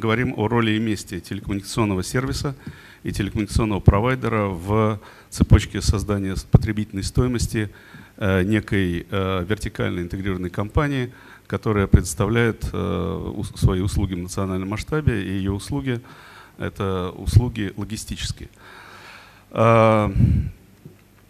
[0.00, 2.56] говорим о роли и месте телекоммуникационного сервиса
[3.04, 7.70] и телекоммуникационного провайдера в цепочке создания потребительной стоимости
[8.16, 11.12] э, некой э, вертикальной интегрированной компании,
[11.46, 16.00] которая предоставляет свои услуги в национальном масштабе, и ее услуги—
[16.58, 18.48] это услуги логистические.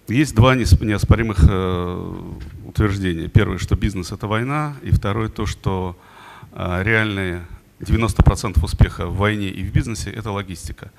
[0.08, 1.38] Есть два неоспоримых
[2.66, 3.28] утверждения.
[3.28, 5.96] Первое, что бизнес— это война, и второе, то, что
[6.52, 7.46] реальные
[7.80, 10.92] 90% успеха в войне и в бизнесе– это логистика.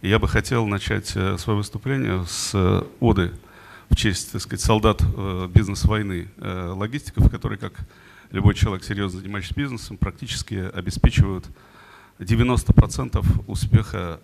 [0.00, 3.32] И я бы хотел начать э, свое выступление с э, оды
[3.90, 7.74] в честь, так сказать, солдат э, бизнес-войны, логистиков, которые, как
[8.30, 11.44] любой человек, серьезно занимающийся бизнесом, практически обеспечивают
[12.18, 14.20] 90% успеха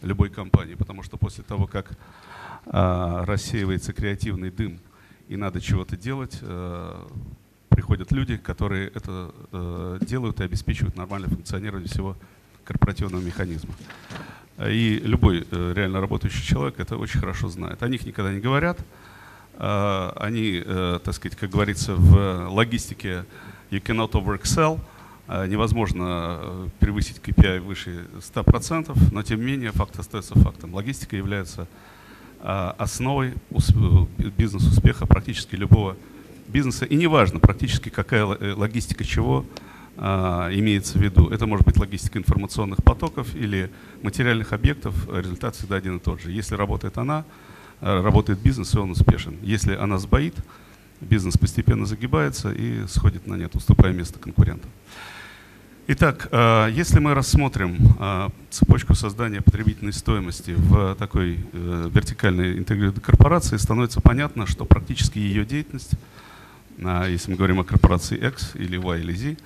[0.00, 0.74] любой компании.
[0.74, 1.90] Потому что после того, как
[2.64, 4.80] рассеивается креативный дым
[5.28, 6.40] и надо чего-то делать,
[7.70, 12.16] приходят люди, которые это э, делают и обеспечивают нормальное функционирование всего
[12.64, 13.74] корпоративного механизма.
[14.58, 17.82] И любой э, реально работающий человек это очень хорошо знает.
[17.82, 18.78] О них никогда не говорят.
[19.54, 23.24] Э, они, э, так сказать, как говорится в логистике,
[23.70, 24.80] you cannot over-excel,
[25.28, 30.74] э, невозможно э, превысить KPI выше 100%, но тем не менее факт остается фактом.
[30.74, 31.66] Логистика является
[32.42, 33.34] э, основой
[34.36, 35.96] бизнес-успеха практически любого
[36.50, 39.46] бизнеса, и неважно практически какая э, логистика чего
[40.02, 41.28] а, имеется в виду.
[41.28, 43.70] Это может быть логистика информационных потоков или
[44.02, 46.30] материальных объектов, результат всегда один и тот же.
[46.30, 47.26] Если работает она,
[47.82, 49.36] э, работает бизнес, и он успешен.
[49.42, 50.34] Если она сбоит,
[51.02, 54.70] бизнес постепенно загибается и сходит на нет, уступая место конкурентам.
[55.86, 57.76] Итак, э, если мы рассмотрим
[58.48, 65.92] цепочку создания потребительной стоимости в такой вертикальной интегрированной корпорации, становится понятно, что практически ее деятельность
[65.92, 66.20] а,
[66.80, 69.36] если мы говорим о корпорации X или Y или Z,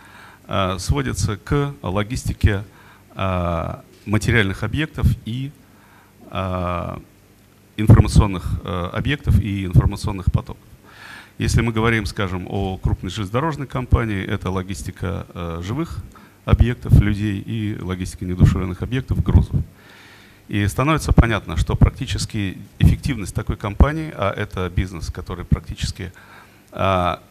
[0.46, 2.62] а, сводится к логистике
[3.14, 5.50] а, материальных объектов и
[7.76, 10.62] информационных объектов и информационных потоков.
[11.38, 15.26] Если мы говорим, скажем, о крупной железнодорожной компании, это логистика
[15.60, 16.02] живых
[16.44, 19.54] объектов, людей и логистика недушевленных объектов, грузов.
[20.48, 26.34] И становится понятно, что практически эффективность такой компании, а это бизнес, который практически а,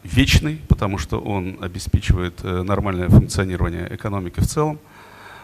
[0.04, 4.80] вечный, потому что он обеспечивает э, нормальное функционирование экономики в целом.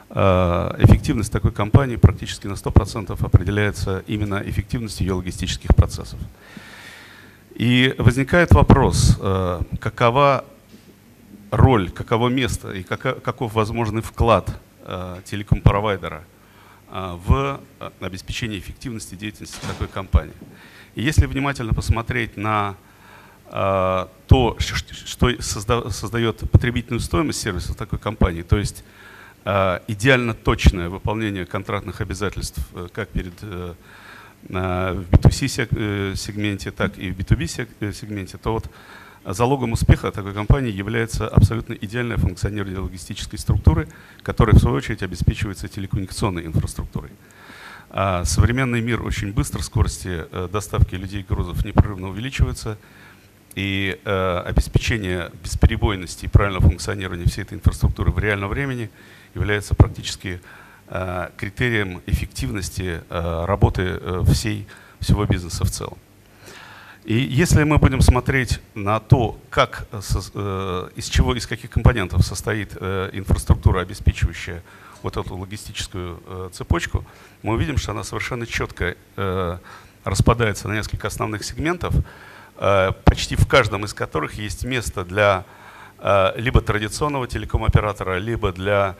[0.10, 6.20] А, эффективность такой компании практически на 100% определяется именно эффективностью ее логистических процессов.
[7.56, 10.46] И возникает вопрос, э, какова
[11.52, 14.50] роль, каково место и каков возможный вклад
[14.84, 16.24] э, телеком-провайдера
[16.92, 17.60] в
[18.00, 20.34] обеспечении эффективности деятельности такой компании.
[20.96, 22.76] И если внимательно посмотреть на а,
[23.50, 28.84] то, что создает потребительную стоимость сервиса такой компании, то есть
[29.46, 33.74] а, идеально точное выполнение контрактных обязательств э, как перед э,
[34.44, 38.70] в B2C э, сегменте, так и в B2B сегменте, то вот
[39.26, 43.88] залогом успеха такой компании является абсолютно идеальное функционирование логистической структуры,
[44.24, 47.12] которая в свою очередь обеспечивается телекоммуникационной инфраструктурой.
[47.90, 52.78] А современный мир очень быстро, скорости доставки людей и грузов непрерывно увеличиваются,
[53.56, 58.90] и э, обеспечение бесперебойности и правильного функционирования всей этой инфраструктуры в реальном времени
[59.34, 60.42] является практически
[60.88, 64.68] э, критерием эффективности э, работы э, всей,
[65.00, 65.98] всего бизнеса в целом.
[67.06, 72.78] И если мы будем смотреть на то, как, э, из чего, из каких компонентов состоит
[72.80, 74.62] э, инфраструктура, обеспечивающая
[75.02, 77.04] вот эту логистическую э, цепочку,
[77.42, 79.58] мы увидим, что она совершенно четко э,
[80.04, 82.04] распадается на несколько основных сегментов, Э,
[83.06, 85.46] почти в каждом из которых есть место для
[86.00, 88.96] э, либо традиционного телеком-оператора, либо для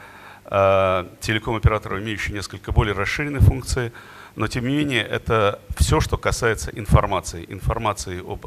[0.46, 3.92] э, телеком-оператора, имеющего несколько более расширенные функции.
[4.36, 7.44] Но тем не менее, это все, что касается информации.
[7.48, 8.46] Информации об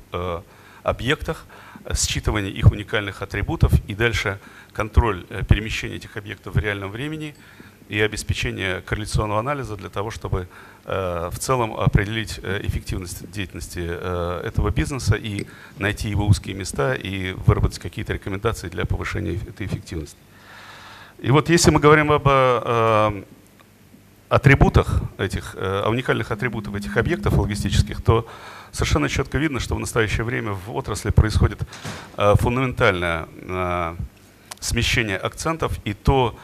[0.82, 1.46] объектах,
[1.90, 4.40] считывание их уникальных атрибутов и дальше
[4.74, 7.36] контроль перемещения этих объектов в реальном времени–
[7.90, 10.48] и обеспечение корреляционного анализа для того, чтобы
[10.86, 15.48] э, в целом определить э, эффективность деятельности э, этого бизнеса и
[15.78, 20.18] найти его узкие места и выработать какие-то рекомендации для повышения этой эффективности.
[21.20, 22.28] И вот если мы говорим об
[24.28, 28.28] атрибутах этих, о уникальных атрибутах этих объектов логистических, то
[28.72, 31.60] совершенно четко видно, что в настоящее время в отрасли происходит
[32.18, 33.28] фундаментальное
[34.60, 36.36] смещение акцентов и то,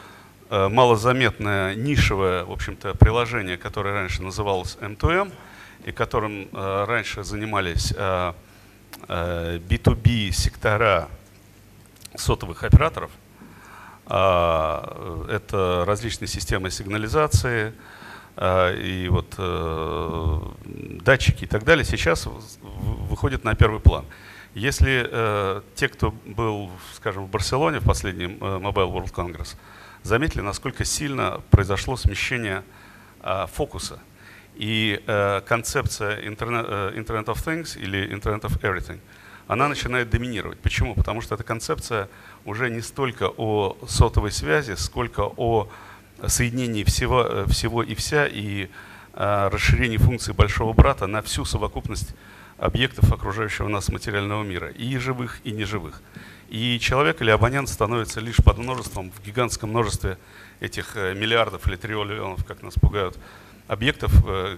[0.50, 5.32] малозаметное нишевое, в общем-то, приложение, которое раньше называлось M2M,
[5.84, 7.92] и которым э, раньше занимались
[9.08, 11.08] B2B э, сектора
[12.16, 13.10] сотовых операторов,
[14.12, 17.72] А, это различные системы сигнализации
[18.36, 20.40] и вот э,
[21.02, 22.26] датчики и так далее сейчас
[22.60, 24.04] выходят на первый план.
[24.54, 29.56] Если э, те, кто был, скажем, в Барселоне в последнем э, Mobile World Congress,
[30.02, 32.62] заметили, насколько сильно произошло смещение
[33.52, 33.98] фокуса.
[34.54, 35.00] И
[35.46, 38.98] концепция Internet, Internet of Things или Internet of Everything,
[39.50, 40.60] она начинает доминировать.
[40.60, 40.94] Почему?
[40.94, 42.08] Потому что эта концепция
[42.44, 45.68] уже не столько о сотовой связи, сколько о
[46.28, 48.68] соединении всего, э, всего и вся и
[49.14, 52.14] э, расширении функций большого брата на всю совокупность
[52.58, 56.00] объектов окружающего нас материального мира, и живых, и неживых.
[56.50, 60.18] И человек или абонент становится лишь под множеством, в гигантском множестве
[60.60, 63.18] этих э, миллиардов или триллионов, как нас пугают,
[63.68, 64.12] объектов,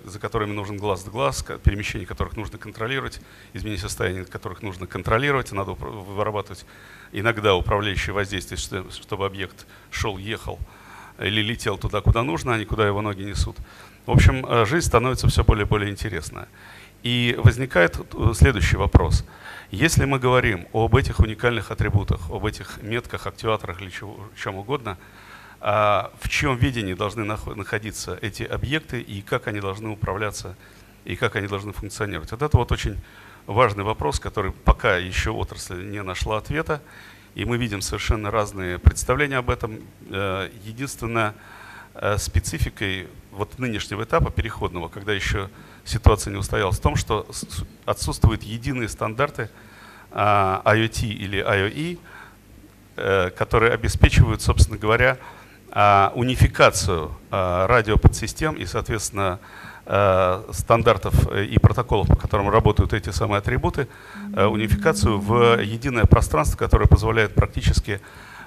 [0.07, 3.21] за которыми нужен глаз в глаз, перемещение которых нужно контролировать,
[3.53, 6.65] изменение состояния которых нужно контролировать, надо вырабатывать
[7.13, 8.59] иногда управляющее воздействие,
[8.91, 10.59] чтобы объект шел, ехал
[11.19, 13.57] или летел туда, куда нужно, а не куда его ноги несут.
[14.07, 16.49] В общем, э, жизнь становится все более и более интересная.
[17.03, 19.25] И возникает э, следующий вопрос.
[19.71, 24.99] Если мы говорим об этих уникальных атрибутах, об этих метках, активаторах или чего, чем угодно,
[25.61, 30.57] а в чьем видении должны находиться эти объекты и как они должны управляться
[31.05, 32.31] и как они должны функционировать.
[32.33, 32.99] Вот это вот очень
[33.47, 36.83] важный вопрос, который пока еще отрасль не нашла ответа,
[37.35, 39.81] и мы видим совершенно разные представления об этом.
[40.11, 41.35] Э, единственное,
[41.95, 45.49] э, спецификой вот нынешнего этапа переходного, когда еще
[45.85, 47.27] ситуация не устоялась, в том, что
[47.85, 49.51] отсутствуют единые стандарты
[50.11, 51.99] а, IoT или IoE,
[52.97, 55.19] э, которые обеспечивают, собственно говоря,
[55.75, 59.39] а, унификацию а, радиоподсистем и, соответственно,
[60.53, 63.89] стандартов э, и протоколов, по которым работают эти самые атрибуты,
[64.33, 68.01] э, унификацию в единое пространство, которое позволяет практически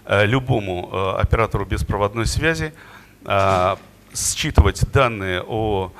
[0.08, 2.74] любому оператору беспроводной связи
[4.14, 5.92] считывать данные о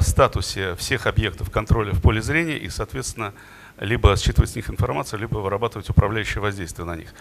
[0.00, 3.32] статусе всех объектов контроля в поле зрения и, соответственно,
[3.78, 7.14] либо считывать с них информацию, либо вырабатывать управляющее воздействие на них.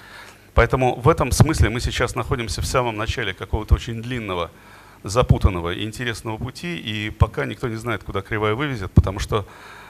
[0.54, 4.52] Поэтому в этом смысле мы сейчас находимся в самом начале какого-то очень длинного
[5.04, 9.46] запутанного и интересного пути, и пока никто не знает, куда кривая вывезет, потому что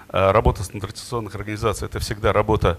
[0.10, 2.78] э, работа стандартизационных организаций– это всегда работа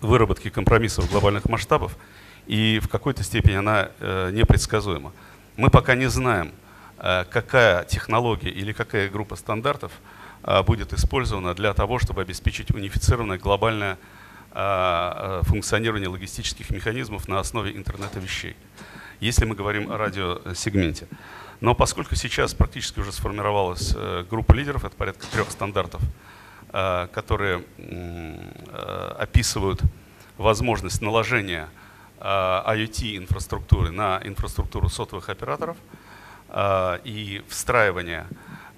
[0.00, 1.98] выработки компромиссов глобальных масштабов,
[2.46, 5.12] и в какой-то степени она э, непредсказуема.
[5.56, 6.67] Мы пока не знаем, э,
[6.98, 9.92] какая технология или какая группа стандартов
[10.66, 13.98] будет использована для того, чтобы обеспечить унифицированное глобальное
[15.42, 18.56] функционирование логистических механизмов на основе интернета вещей,
[19.20, 21.06] если мы говорим о радиосегменте.
[21.60, 26.00] Но поскольку сейчас практически уже сформировалась э, группа лидеров, это порядка трех стандартов,
[26.72, 29.82] э, которые э, описывают
[30.36, 31.68] возможность наложения
[32.20, 35.76] IoT-инфраструктуры на инфраструктуру сотовых операторов
[36.54, 38.26] и встраивания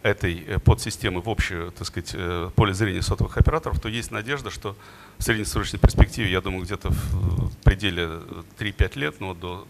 [0.02, 2.16] этой подсистемы в общее так сказать,
[2.54, 4.76] поле зрения сотовых операторов, то есть надежда, что
[5.18, 8.20] в среднесрочной перспективе, я думаю, где-то в пределе
[8.58, 9.68] 3-5 лет, но до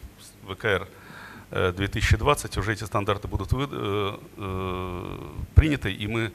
[0.49, 0.89] ВКР
[1.51, 5.19] 2020 уже эти стандарты будут вы, э, э,
[5.55, 6.33] приняты, и мы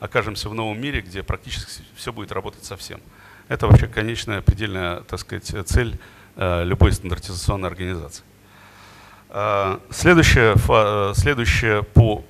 [0.00, 3.00] окажемся в новом мире, где практически все будет работать совсем.
[3.48, 5.98] Это вообще конечная, предельная так сказать, цель
[6.36, 8.24] э, любой стандартизационной организации.
[9.36, 12.24] Э, следующее, э, следующее по,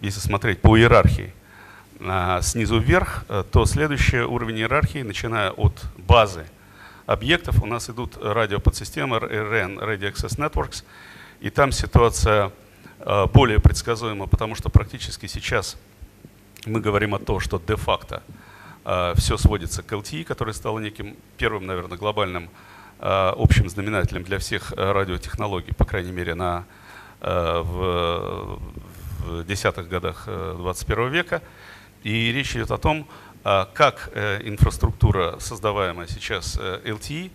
[0.00, 1.32] если смотреть по иерархии,
[2.00, 6.46] э, снизу вверх, то следующий уровень иерархии, начиная от базы
[7.06, 10.82] объектов, у нас идут радиоподсистемы RN, Radio Access Networks,
[11.38, 12.50] и там ситуация
[13.32, 15.76] более предсказуема, потому что практически сейчас
[16.66, 18.24] мы говорим о том, что де-факто
[19.14, 22.50] все сводится к LTE, который стал неким первым, наверное, глобальным
[23.00, 26.64] общим знаменателем для всех радиотехнологий, по крайней мере, на,
[27.20, 28.60] в,
[29.20, 31.42] в десятых годах 21 века.
[32.02, 33.06] И речь идет о том,
[33.44, 34.10] как
[34.42, 37.30] инфраструктура, создаваемая сейчас LTE,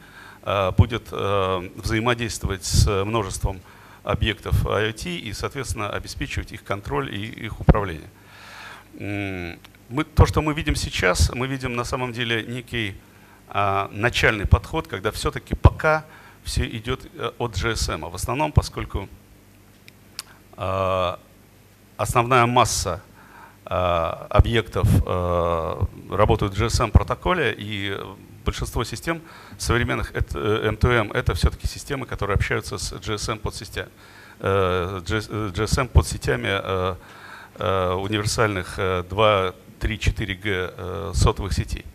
[0.77, 3.62] будет взаимодействовать с множеством
[4.03, 8.10] объектов IoT и, соответственно, обеспечивать их контроль и их управление.
[8.93, 12.96] Мы, то, что мы видим сейчас, мы видим на самом деле некий
[13.53, 16.05] начальный подход, когда все-таки пока
[16.43, 18.05] все идет э, от GSM.
[18.05, 19.07] А в основном, поскольку
[20.55, 21.19] а,
[21.98, 23.01] основная масса
[23.65, 27.98] а, объектов а, работают в GSM протоколе, и
[28.45, 29.22] большинство систем
[29.57, 33.89] современных это, M2M э, это все-таки системы, которые общаются с GSM подсетями,
[34.39, 36.98] GSM подсетями
[37.57, 41.86] универсальных 2, 3, 4G сотовых сетей.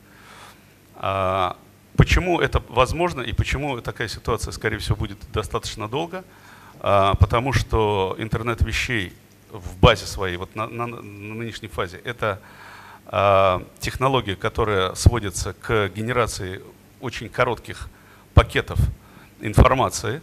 [0.99, 1.57] А,
[1.99, 6.23] Почему это возможно и почему такая ситуация, скорее всего, будет достаточно долго?
[6.79, 9.13] А, потому что интернет вещей
[9.51, 12.41] в базе своей, вот на, на, на нынешней фазе, это
[13.07, 16.63] а, технология, которая сводится к генерации
[17.01, 17.89] очень коротких
[18.33, 18.79] пакетов
[19.41, 20.23] информации,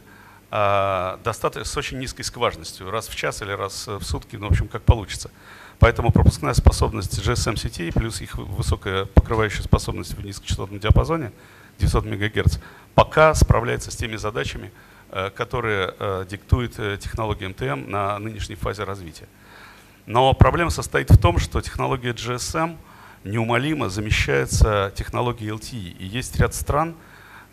[0.52, 4.68] достаточно с очень низкой скважностью, раз в час или раз в сутки, ну, в общем,
[4.68, 5.32] как получится.
[5.80, 11.32] Поэтому пропускная способность GSM-сетей плюс их высокая покрывающая способность в низкочастотном диапазоне
[11.80, 12.58] 900 МГц
[12.94, 14.72] пока справляется с теми задачами,
[15.12, 19.28] э, которые э, диктует э, технология МТМ на нынешней фазе развития.
[20.06, 22.78] Но проблема состоит в том, что технология GSM
[23.24, 25.98] неумолимо замещается технологией LTE.
[25.98, 26.96] И есть ряд стран,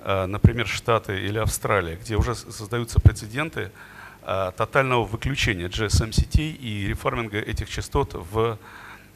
[0.05, 3.71] например, Штаты или Австралия, где уже создаются прецеденты
[4.21, 8.59] тотального выключения GSM-сетей и реформинга этих частот в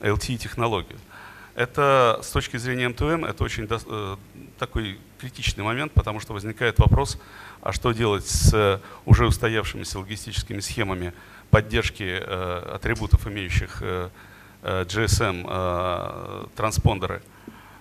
[0.01, 0.99] LTE-технологию.
[1.57, 4.17] Это с точки зрения M2M, это очень э,
[4.59, 7.19] такой критичный момент, потому что возникает вопрос,
[7.63, 11.15] а что делать с уже устоявшимися логистическими схемами
[11.49, 14.11] поддержки э, атрибутов, имеющих э,
[14.63, 17.36] GSM транспондеры, а,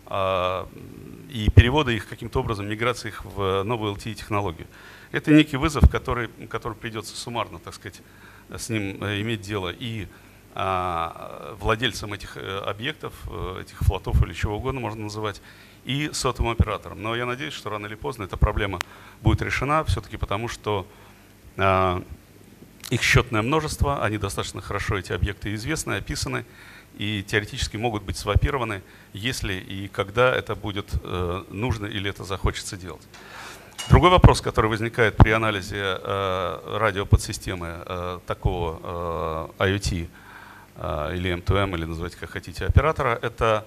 [0.07, 4.67] и перевода их каким-то образом, миграции их в новую LTE-технологию.
[5.11, 8.01] Это некий вызов, который, который придется суммарно, так сказать,
[8.49, 9.69] с ним иметь дело.
[9.69, 10.07] И
[10.57, 15.41] а, владельцам этих э, объектов, э, этих флотов или чего угодно можно называть,
[15.83, 17.01] и сотовым операторам.
[17.01, 18.79] Но я надеюсь, что рано или поздно эта проблема
[19.21, 20.87] будет решена, все-таки потому что
[21.57, 22.01] а,
[22.89, 26.45] их счетное множество, они достаточно хорошо, эти объекты известны, описаны,
[26.97, 28.81] и теоретически могут быть свапированы,
[29.13, 33.05] если и когда это будет э, нужно или это захочется делать.
[33.89, 40.09] Другой вопрос, который возникает при анализе э, радиоподсистемы э, такого IoT,
[40.77, 43.65] или M2M, или называйте как хотите оператора, это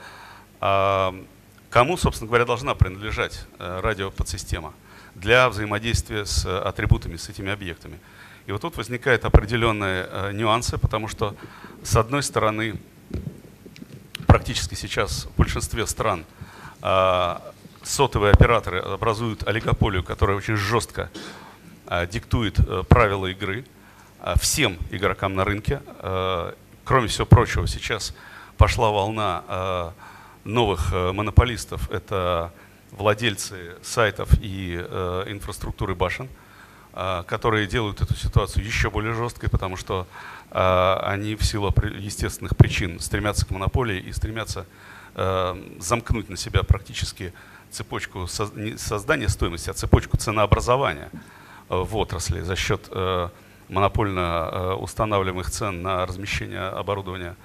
[0.60, 1.14] а,
[1.70, 4.74] кому, собственно говоря, должна принадлежать радиоподсистема
[5.14, 7.98] для взаимодействия с атрибутами, с этими объектами.
[8.44, 11.34] И вот тут возникают определенные нюансы, потому что,
[11.82, 12.78] с одной стороны,
[14.28, 16.24] практически сейчас в большинстве стран
[16.80, 17.42] а,
[17.82, 21.10] сотовые операторы образуют олигополию, которая очень жестко
[22.12, 23.64] диктует э, правила игры
[24.36, 25.80] всем игрокам на рынке
[26.88, 28.14] Кроме всего прочего, сейчас
[28.56, 29.92] пошла волна
[30.44, 31.90] новых э, монополистов.
[31.90, 32.50] Это
[32.92, 36.30] владельцы сайтов и э, инфраструктуры башен,
[37.26, 40.08] которые делают эту ситуацию еще более жесткой, потому что
[40.50, 44.66] они в силу естественных причин стремятся к монополии и стремятся
[45.14, 47.32] замкнуть на себя практически
[47.70, 51.10] цепочку не создания стоимости, а цепочку ценообразования
[51.68, 52.90] в отрасли за счет
[53.68, 57.36] монопольно э, устанавливаемых цен на размещение оборудования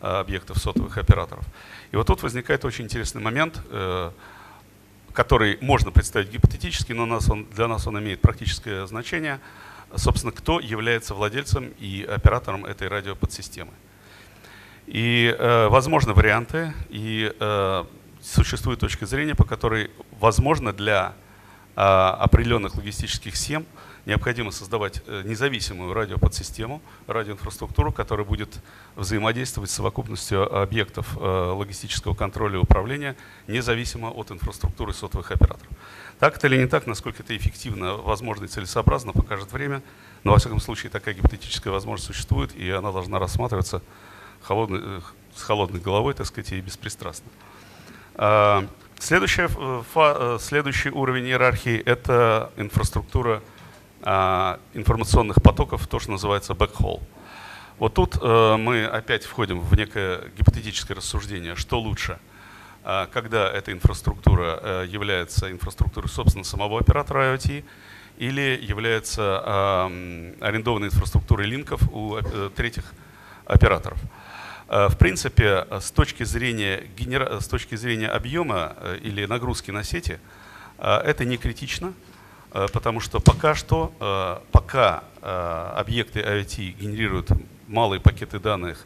[0.00, 1.44] э, объектов сотовых операторов.
[1.92, 4.10] И вот тут возникает очень интересный момент, э,
[5.12, 9.40] который можно представить гипотетически, но нас он, для нас он имеет практическое значение.
[9.94, 13.72] Собственно, кто является владельцем и оператором этой радиоподсистемы.
[14.86, 17.84] И э, возможны варианты, и э,
[18.22, 21.14] существует точка зрения, по которой возможно для
[21.76, 23.66] э, определенных логистических схем
[24.08, 28.58] необходимо создавать э, независимую радиоподсистему, радиоинфраструктуру, которая будет
[28.96, 35.70] взаимодействовать с совокупностью объектов э, логистического контроля и управления, независимо от инфраструктуры сотовых операторов.
[36.18, 39.82] Так это или не так, насколько это эффективно, возможно и целесообразно, покажет время.
[40.24, 43.82] Но, во всяком случае, такая гипотетическая возможность существует, и она должна рассматриваться
[44.40, 45.00] холодной, э,
[45.36, 47.28] с холодной головой, так сказать, и беспристрастно.
[48.14, 48.66] А,
[48.98, 49.46] следующий,
[50.40, 53.42] следующий уровень иерархии– это инфраструктура
[54.02, 57.02] информационных потоков, то, что называется backhaul.
[57.78, 62.18] Вот тут э, мы опять входим в некое гипотетическое рассуждение, что лучше,
[62.84, 67.64] э, когда эта инфраструктура э, является инфраструктурой, собственно, самого оператора IoT,
[68.18, 72.92] или является э, арендованной инфраструктурой линков у э, третьих
[73.46, 73.98] операторов.
[74.66, 77.40] В принципе, с точки зрения, генера...
[77.40, 80.18] с точки зрения объема или нагрузки на сети,
[80.76, 81.94] это не критично,
[82.50, 87.30] потому что пока что, э, пока э, объекты IoT генерируют
[87.66, 88.84] малые пакеты данных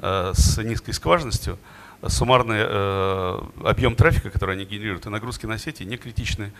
[0.00, 1.58] с низкой скважностью,
[2.06, 2.62] суммарный
[3.68, 6.52] объем трафика, который они генерируют, и нагрузки на сети не критичны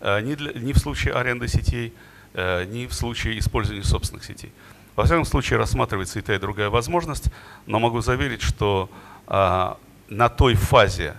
[0.00, 1.92] ни, для, ни в случае аренды сетей,
[2.32, 4.50] ни в случае использования собственных сетей.
[4.94, 7.26] Во всяком случае, рассматривается и та, и другая возможность,
[7.66, 8.88] но могу заверить, что
[9.26, 11.16] на той фазе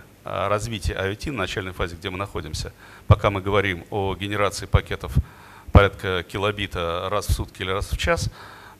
[0.48, 2.72] развития IoT, на начальной фазе, где мы находимся,
[3.06, 5.12] пока мы говорим о генерации пакетов
[5.72, 8.30] порядка килобита раз в сутки или раз в час,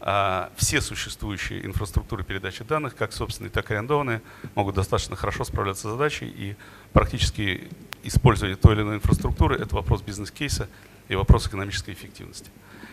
[0.00, 4.22] а, все существующие инфраструктуры передачи данных, как собственные, так и арендованные,
[4.54, 6.56] могут достаточно хорошо справляться с задачей и
[6.92, 7.68] практически
[8.04, 10.68] использования той или иной инфраструктуры– это вопрос бизнес-кейса
[11.08, 12.50] и вопрос экономической эффективности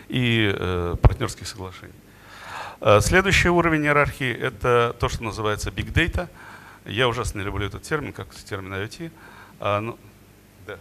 [0.08, 1.94] и э, партнерских соглашений.
[2.80, 6.28] Э, следующий уровень иерархии– это то, что называется Big Data.
[6.86, 9.10] Я ужасно не люблю этот термин, как термин IoT.
[9.60, 9.98] А, ну,
[10.66, 10.78] да.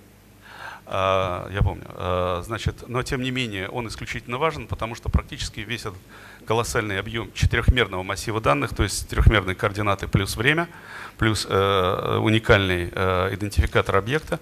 [0.86, 1.86] а, я помню.
[1.90, 6.00] А, значит, но тем не менее он исключительно важен, потому что практически весь этот
[6.46, 10.70] колоссальный объем четырехмерного массива данных, то есть трехмерные координаты плюс время,
[11.18, 14.40] плюс э, уникальный э, идентификатор объекта,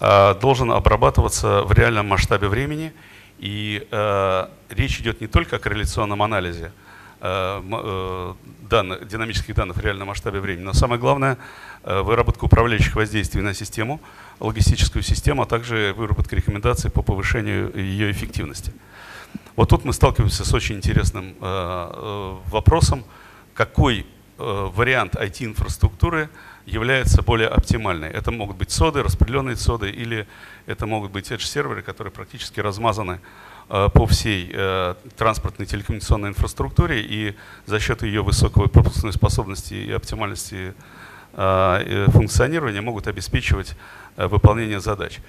[0.00, 2.92] э, должен обрабатываться в реальном масштабе времени–
[3.40, 6.72] и э, речь идет не только о корреляционном анализе
[7.20, 11.36] данных, динамических данных в реальном масштабе времени, но самое главное
[11.82, 14.00] э, выработка управляющих воздействий на систему,
[14.38, 18.72] логистическую систему, а также выработка рекомендаций по повышению ее эффективности.
[19.56, 23.04] Вот тут мы сталкиваемся с очень интересным э, э, вопросом,
[23.52, 24.04] какой э,
[24.74, 26.30] вариант IT-инфраструктуры
[26.64, 28.08] является более оптимальной.
[28.08, 30.26] Это могут быть соды, распределенные соды, или
[30.66, 33.18] это могут быть edge-серверы, которые практически размазаны э,
[33.70, 37.36] по всей э, транспортной телекоммуникационной инфраструктуре, и
[37.66, 40.74] за счет ее высокой пропускной способности и оптимальности
[41.34, 43.76] э, функционирования могут обеспечивать
[44.16, 45.20] выполнение задач.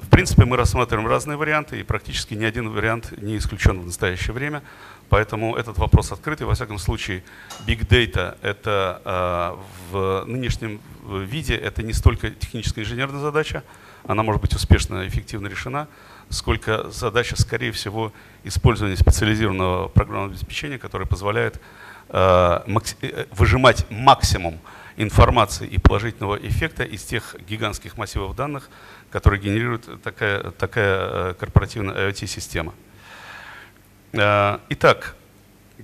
[0.00, 4.34] В принципе, мы рассматриваем разные варианты, и практически ни один вариант не исключен в настоящее
[4.34, 4.62] время.
[5.08, 6.46] Поэтому этот вопрос открытый.
[6.46, 7.22] Во всяком случае,
[7.66, 13.62] Big Data это э, в нынешнем виде это не столько техническая инженерная задача,
[14.06, 15.88] она может быть успешно и эффективно решена,
[16.28, 18.12] сколько задача, скорее всего,
[18.44, 21.60] использования специализированного программного обеспечения, которое позволяет
[22.08, 22.60] э,
[23.02, 24.58] э, выжимать максимум
[24.96, 28.68] информации и положительного эффекта из тех гигантских массивов данных,
[29.10, 32.74] которые генерирует такая, такая э, корпоративная IoT-система.
[34.12, 35.16] Итак,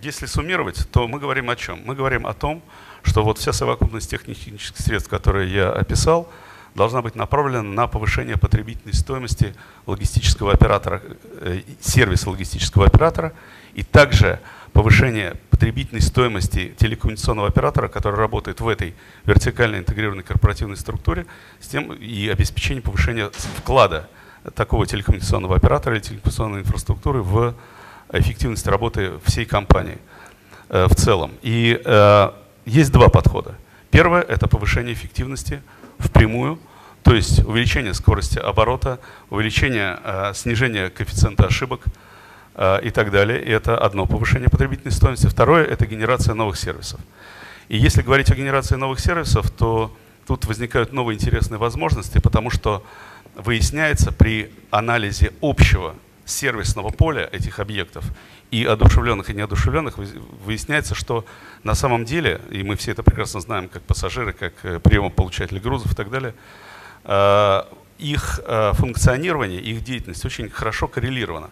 [0.00, 1.80] если суммировать, то мы говорим о чем?
[1.84, 2.62] Мы говорим о том,
[3.02, 6.30] что вот вся совокупность технических средств, которые я описал,
[6.74, 9.54] должна быть направлена на повышение потребительной стоимости
[9.86, 11.02] логистического оператора,
[11.40, 13.32] э, сервиса логистического оператора
[13.74, 14.40] и также
[14.72, 21.26] повышение потребительной стоимости телекоммуникационного оператора, который работает в этой вертикально интегрированной корпоративной структуре,
[21.60, 24.08] с тем и обеспечение повышения вклада
[24.54, 27.54] такого телекоммуникационного оператора или телекоммуникационной инфраструктуры в
[28.12, 29.98] эффективность работы всей компании
[30.68, 31.32] э, в целом.
[31.42, 32.30] И э,
[32.64, 33.56] есть два подхода.
[33.90, 35.62] Первое– это повышение эффективности
[36.00, 36.58] впрямую,
[37.02, 41.84] то есть увеличение скорости оборота, увеличение, э, снижение коэффициента ошибок
[42.54, 43.42] э, и так далее.
[43.42, 45.26] И это одно повышение потребительной стоимости.
[45.26, 47.00] Второе– это генерация новых сервисов.
[47.68, 52.84] И если говорить о генерации новых сервисов, то тут возникают новые интересные возможности, потому что
[53.34, 55.94] выясняется при анализе общего
[56.30, 58.04] сервисного поля этих объектов
[58.50, 59.98] и одушевленных и неодушевленных
[60.44, 61.24] выясняется, что
[61.62, 65.92] на самом деле, и мы все это прекрасно знаем, как пассажиры, как э, приемополучатели грузов
[65.92, 66.34] и так далее,
[67.04, 67.62] э,
[67.98, 71.50] их э, функционирование, их деятельность очень хорошо коррелирована.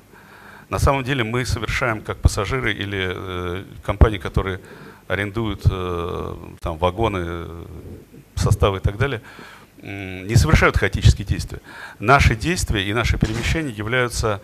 [0.71, 4.61] На самом деле мы совершаем, как пассажиры или компании, которые
[5.07, 7.47] арендуют там, вагоны,
[8.35, 9.23] составы и так далее,
[9.83, 11.61] не совершают хаотические действия.
[11.99, 14.43] Наши действия и наши перемещения являются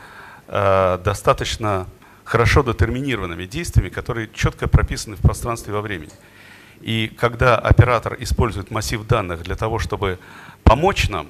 [0.48, 1.86] достаточно
[2.24, 6.12] хорошо детерминированными действиями, которые четко прописаны в пространстве во времени.
[6.80, 10.18] И когда оператор использует массив данных для того, чтобы
[10.64, 11.28] помочь нам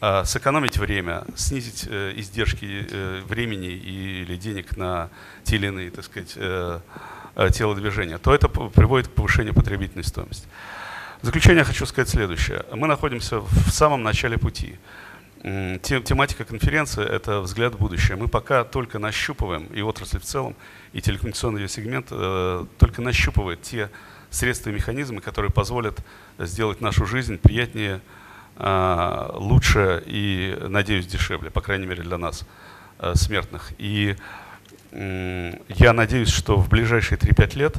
[0.00, 5.10] э, сэкономить время, снизить э, издержки э, времени или денег на
[5.44, 6.80] те или иные, так сказать, э,
[7.36, 10.46] э, телодвижения, то это приводит к повышению потребительной стоимости.
[11.22, 12.64] В заключение хочу сказать следующее.
[12.72, 14.76] Мы находимся в самом начале пути.
[15.44, 18.16] Тематика конференции– это взгляд в будущее.
[18.16, 20.56] Мы пока только нащупываем, и отрасль в целом,
[20.94, 23.90] и телекоммуникационный ее сегмент э, только нащупывает те
[24.30, 26.02] средства и механизмы, которые позволят
[26.38, 28.00] сделать нашу жизнь приятнее,
[28.56, 32.46] э, лучше и, надеюсь, дешевле, по крайней мере для нас,
[32.98, 33.72] э, смертных.
[33.76, 34.16] И
[34.92, 37.76] э, я надеюсь, что в ближайшие 3-5 лет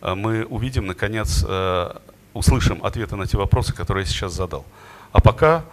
[0.00, 1.90] э, мы увидим, наконец, э,
[2.34, 4.64] услышим ответы на те вопросы, которые я сейчас задал.
[5.10, 5.64] А пока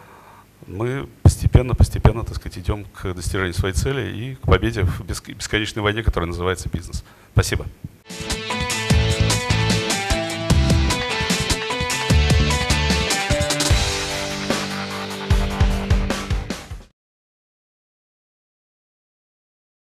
[0.66, 5.84] мы постепенно, постепенно, так сказать, идем к достижению своей цели и к победе в бесконечной
[5.84, 7.04] войне, которая называется бизнес.
[7.34, 7.66] Спасибо.